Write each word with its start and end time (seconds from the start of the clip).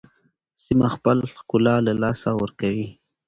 سیمه 0.63 0.87
خپل 0.95 1.17
ښکلا 1.35 1.75
له 1.85 1.93
لاسه 2.01 2.29
ورکوي. 2.41 2.87